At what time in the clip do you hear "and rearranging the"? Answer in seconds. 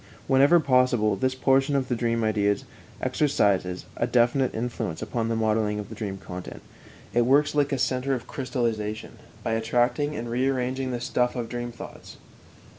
10.15-10.99